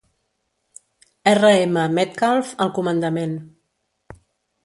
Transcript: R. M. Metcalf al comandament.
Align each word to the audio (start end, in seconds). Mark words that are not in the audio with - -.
R. 1.33 1.49
M. 1.73 1.77
Metcalf 1.97 2.55
al 2.65 2.73
comandament. 2.79 3.35